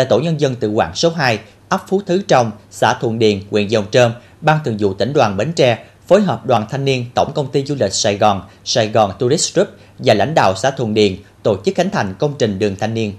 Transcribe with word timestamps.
tại 0.00 0.06
Tổ 0.06 0.20
Nhân 0.20 0.40
dân 0.40 0.54
tự 0.54 0.70
quản 0.70 0.94
số 0.94 1.10
2, 1.10 1.38
ấp 1.68 1.84
Phú 1.88 2.02
Thứ 2.06 2.22
Trong, 2.28 2.50
xã 2.70 2.94
Thuận 3.00 3.18
Điền, 3.18 3.40
huyện 3.50 3.68
Dòng 3.68 3.84
Trơm, 3.90 4.12
Ban 4.40 4.58
Thường 4.64 4.76
vụ 4.78 4.94
tỉnh 4.94 5.12
đoàn 5.12 5.36
Bến 5.36 5.52
Tre 5.52 5.84
phối 6.06 6.22
hợp 6.22 6.46
đoàn 6.46 6.66
thanh 6.70 6.84
niên 6.84 7.04
Tổng 7.14 7.32
công 7.34 7.52
ty 7.52 7.64
du 7.64 7.74
lịch 7.80 7.92
Sài 7.92 8.18
Gòn, 8.18 8.42
Sài 8.64 8.88
Gòn 8.88 9.12
Tourist 9.18 9.54
Group 9.54 9.68
và 9.98 10.14
lãnh 10.14 10.34
đạo 10.34 10.54
xã 10.56 10.70
Thuận 10.70 10.94
Điền 10.94 11.16
tổ 11.42 11.56
chức 11.64 11.74
khánh 11.74 11.90
thành 11.90 12.14
công 12.18 12.34
trình 12.38 12.58
đường 12.58 12.76
thanh 12.76 12.94
niên. 12.94 13.12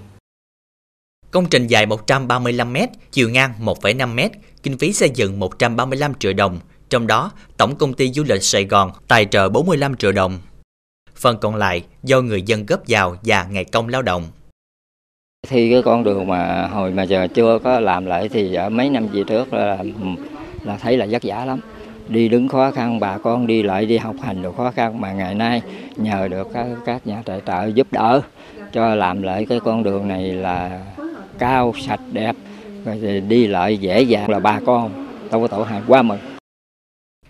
Công 1.30 1.46
trình 1.46 1.66
dài 1.66 1.86
135m, 1.86 2.86
chiều 3.12 3.28
ngang 3.28 3.54
1,5m, 3.60 4.28
kinh 4.62 4.78
phí 4.78 4.92
xây 4.92 5.10
dựng 5.14 5.38
135 5.38 6.14
triệu 6.14 6.32
đồng, 6.32 6.60
trong 6.90 7.06
đó 7.06 7.30
Tổng 7.56 7.76
công 7.76 7.94
ty 7.94 8.12
du 8.12 8.24
lịch 8.24 8.42
Sài 8.42 8.64
Gòn 8.64 8.92
tài 9.08 9.26
trợ 9.30 9.48
45 9.48 9.96
triệu 9.96 10.12
đồng. 10.12 10.38
Phần 11.16 11.38
còn 11.38 11.56
lại 11.56 11.84
do 12.02 12.20
người 12.20 12.42
dân 12.42 12.66
góp 12.66 12.80
vào 12.88 13.16
và 13.22 13.44
ngày 13.44 13.64
công 13.64 13.88
lao 13.88 14.02
động. 14.02 14.28
Thì 15.48 15.70
cái 15.70 15.82
con 15.82 16.04
đường 16.04 16.26
mà 16.26 16.66
hồi 16.66 16.90
mà 16.90 17.02
giờ 17.02 17.28
chưa 17.34 17.58
có 17.58 17.80
làm 17.80 18.06
lại 18.06 18.28
thì 18.28 18.54
ở 18.54 18.68
mấy 18.68 18.90
năm 18.90 19.08
về 19.12 19.22
trước 19.26 19.52
là 19.52 19.78
là 20.64 20.76
thấy 20.76 20.96
là 20.96 21.06
vất 21.10 21.22
vả 21.24 21.44
lắm. 21.44 21.60
Đi 22.08 22.28
đứng 22.28 22.48
khó 22.48 22.70
khăn 22.70 23.00
bà 23.00 23.18
con 23.18 23.46
đi 23.46 23.62
lại 23.62 23.86
đi 23.86 23.98
học 23.98 24.16
hành 24.22 24.42
được 24.42 24.56
khó 24.56 24.70
khăn 24.70 25.00
mà 25.00 25.12
ngày 25.12 25.34
nay 25.34 25.62
nhờ 25.96 26.28
được 26.28 26.48
các, 26.54 26.66
các 26.84 27.06
nhà 27.06 27.22
tài 27.24 27.40
trợ 27.46 27.66
giúp 27.66 27.86
đỡ 27.90 28.20
cho 28.72 28.94
làm 28.94 29.22
lại 29.22 29.46
cái 29.48 29.60
con 29.60 29.82
đường 29.82 30.08
này 30.08 30.32
là 30.32 30.80
cao 31.38 31.74
sạch 31.80 32.00
đẹp 32.12 32.36
rồi 32.84 33.20
đi 33.28 33.46
lại 33.46 33.78
dễ 33.78 34.02
dàng 34.02 34.30
là 34.30 34.40
bà 34.40 34.60
con 34.66 35.06
tôi 35.30 35.40
có 35.40 35.56
tổ 35.56 35.62
hài 35.62 35.80
quá 35.86 36.02
mừng 36.02 36.18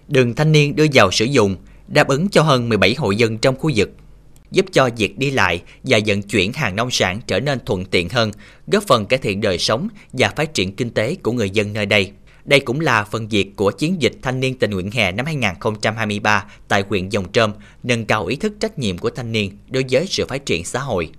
đường 0.09 0.35
thanh 0.35 0.53
niên 0.53 0.77
đưa 0.77 0.87
vào 0.95 1.11
sử 1.11 1.25
dụng 1.25 1.57
đáp 1.89 2.09
ứng 2.09 2.29
cho 2.29 2.43
hơn 2.43 2.69
17 2.69 2.95
hộ 2.99 3.11
dân 3.11 3.39
trong 3.39 3.57
khu 3.59 3.71
vực 3.77 3.91
giúp 4.53 4.67
cho 4.73 4.89
việc 4.97 5.19
đi 5.19 5.31
lại 5.31 5.63
và 5.83 5.99
vận 6.07 6.23
chuyển 6.23 6.53
hàng 6.53 6.77
nông 6.77 6.91
sản 6.91 7.21
trở 7.27 7.41
nên 7.41 7.59
thuận 7.67 7.85
tiện 7.85 8.09
hơn, 8.09 8.31
góp 8.67 8.83
phần 8.87 9.07
cải 9.07 9.19
thiện 9.19 9.41
đời 9.41 9.59
sống 9.59 9.89
và 10.13 10.33
phát 10.37 10.55
triển 10.55 10.77
kinh 10.77 10.91
tế 10.91 11.17
của 11.23 11.33
người 11.33 11.51
dân 11.51 11.73
nơi 11.73 11.87
đây. 11.87 12.13
Đây 12.45 12.61
cũng 12.61 12.81
là 12.81 13.05
phần 13.05 13.29
việc 13.29 13.57
của 13.57 13.71
chiến 13.71 14.03
dịch 14.03 14.13
thanh 14.23 14.41
niên 14.41 14.59
tình 14.59 14.71
nguyện 14.71 14.91
hè 14.91 15.13
năm 15.13 15.27
2023 15.27 16.45
tại 16.69 16.85
huyện 16.89 17.09
Dòng 17.09 17.33
Trơm, 17.33 17.53
nâng 17.83 18.05
cao 18.05 18.27
ý 18.27 18.37
thức 18.37 18.53
trách 18.61 18.79
nhiệm 18.79 18.99
của 18.99 19.11
thanh 19.11 19.33
niên 19.33 19.51
đối 19.71 19.85
với 19.91 20.07
sự 20.07 20.27
phát 20.27 20.47
triển 20.47 20.65
xã 20.65 20.79
hội. 20.79 21.11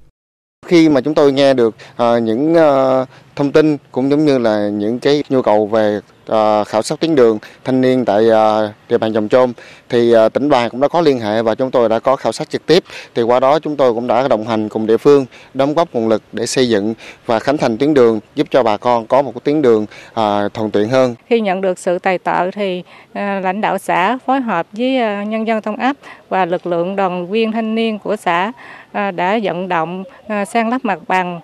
Khi 0.66 0.90
mà 0.90 1.02
chúng 1.02 1.14
tôi 1.14 1.32
nghe 1.32 1.54
được 1.54 1.76
uh, 1.94 2.24
những 2.24 2.54
uh, 2.54 3.08
thông 3.36 3.52
tin 3.52 3.78
cũng 3.92 4.10
giống 4.10 4.26
như 4.26 4.38
là 4.38 4.70
những 4.70 5.00
cái 5.00 5.24
nhu 5.30 5.42
cầu 5.42 5.68
về 5.68 6.00
Ờ, 6.28 6.64
khảo 6.64 6.82
sát 6.82 7.00
tuyến 7.00 7.16
đường, 7.16 7.40
thanh 7.64 7.82
niên 7.82 8.06
tại 8.06 8.30
ờ, 8.30 8.72
địa 8.90 8.98
bàn 8.98 9.12
Dòng 9.12 9.28
Trôm 9.28 9.54
thì 9.90 10.12
ờ, 10.12 10.30
tỉnh 10.30 10.50
đoàn 10.50 10.70
cũng 10.70 10.82
đã 10.82 10.88
có 10.88 11.02
liên 11.02 11.20
hệ 11.20 11.42
và 11.42 11.56
chúng 11.56 11.72
tôi 11.72 11.90
đã 11.90 12.00
có 12.00 12.16
khảo 12.16 12.32
sát 12.32 12.50
trực 12.50 12.66
tiếp 12.66 12.84
thì 13.16 13.22
qua 13.22 13.40
đó 13.40 13.60
chúng 13.60 13.76
tôi 13.76 13.94
cũng 13.94 14.08
đã 14.08 14.28
đồng 14.28 14.48
hành 14.48 14.70
cùng 14.70 14.86
địa 14.86 14.98
phương, 14.98 15.26
đóng 15.54 15.74
góp 15.74 15.94
nguồn 15.94 16.08
lực 16.08 16.22
để 16.32 16.46
xây 16.46 16.70
dựng 16.70 16.94
và 17.26 17.40
khánh 17.40 17.58
thành 17.58 17.78
tuyến 17.78 17.94
đường, 17.94 18.20
giúp 18.36 18.48
cho 18.52 18.64
bà 18.64 18.78
con 18.78 19.08
có 19.08 19.22
một 19.22 19.44
tuyến 19.44 19.62
đường 19.62 19.86
thuận 20.54 20.72
tiện 20.74 20.90
hơn. 20.90 21.16
Khi 21.30 21.42
nhận 21.42 21.62
được 21.62 21.80
sự 21.80 22.00
tài 22.00 22.20
trợ 22.26 22.52
thì 22.52 22.84
lãnh 23.14 23.62
đạo 23.62 23.78
xã 23.78 24.18
phối 24.26 24.42
hợp 24.42 24.68
với 24.72 24.90
nhân 25.26 25.48
dân 25.48 25.62
trong 25.62 25.76
ấp 25.76 25.96
và 26.30 26.46
lực 26.46 26.68
lượng 26.68 26.96
đoàn 26.96 27.28
viên 27.28 27.52
thanh 27.52 27.76
niên 27.76 28.00
của 28.00 28.16
xã 28.16 28.52
đã 28.94 29.40
vận 29.44 29.68
động 29.70 30.04
sang 30.48 30.70
lắp 30.70 30.86
mặt 30.86 31.00
bằng 31.08 31.40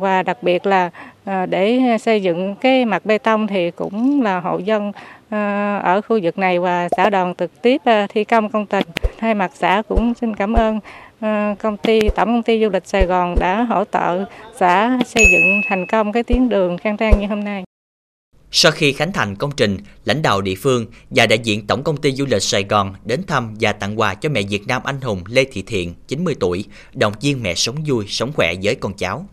và 0.00 0.22
đặc 0.22 0.42
biệt 0.42 0.66
là 0.66 0.90
Ờ, 1.24 1.46
để 1.46 1.78
ờ, 1.90 1.98
xây 1.98 2.22
dựng 2.22 2.54
cái 2.60 2.84
mặt 2.84 3.06
bê 3.06 3.18
tông 3.18 3.46
thì 3.46 3.70
cũng 3.70 4.22
là 4.22 4.40
hộ 4.40 4.58
dân 4.58 4.92
ờ, 5.30 5.78
ở 5.78 6.00
khu 6.00 6.20
vực 6.22 6.38
này 6.38 6.58
và 6.58 6.88
xã 6.96 7.10
đoàn 7.10 7.34
trực 7.38 7.62
tiếp 7.62 7.82
thi 8.08 8.24
công 8.24 8.50
công 8.50 8.66
trình. 8.66 8.84
Thay 9.18 9.34
mặt 9.34 9.50
xã 9.54 9.82
cũng 9.88 10.14
xin 10.20 10.36
cảm 10.36 10.52
ơn 10.52 10.80
công 11.58 11.76
ty 11.76 12.00
tổng 12.08 12.28
công 12.28 12.42
ty 12.42 12.60
du 12.60 12.68
lịch 12.68 12.86
Sài 12.86 13.06
Gòn 13.06 13.34
đã 13.40 13.62
hỗ 13.62 13.84
trợ 13.92 14.24
xã 14.58 14.98
xây 15.06 15.24
dựng 15.32 15.60
thành 15.68 15.86
công 15.86 16.12
cái 16.12 16.22
tuyến 16.22 16.48
đường 16.48 16.78
khang 16.78 16.96
trang 16.96 17.20
như 17.20 17.26
hôm 17.26 17.44
nay. 17.44 17.64
Sau 18.50 18.72
khi 18.72 18.92
khánh 18.92 19.12
thành 19.12 19.36
công 19.36 19.50
trình, 19.56 19.78
lãnh 20.04 20.22
đạo 20.22 20.40
địa 20.40 20.54
phương 20.54 20.86
và 21.10 21.26
đại 21.26 21.38
diện 21.38 21.66
Tổng 21.66 21.82
công 21.82 21.96
ty 21.96 22.12
du 22.12 22.26
lịch 22.26 22.42
Sài 22.42 22.64
Gòn 22.64 22.94
đến 23.04 23.22
thăm 23.26 23.54
và 23.60 23.72
tặng 23.72 24.00
quà 24.00 24.14
cho 24.14 24.28
mẹ 24.28 24.42
Việt 24.42 24.66
Nam 24.66 24.82
anh 24.84 25.00
hùng 25.00 25.22
Lê 25.28 25.44
Thị 25.44 25.62
Thiện, 25.66 25.94
90 26.08 26.34
tuổi, 26.40 26.64
động 26.94 27.12
viên 27.20 27.42
mẹ 27.42 27.54
sống 27.54 27.76
vui, 27.86 28.04
sống 28.08 28.32
khỏe 28.32 28.54
với 28.62 28.74
con 28.74 28.92
cháu. 28.94 29.26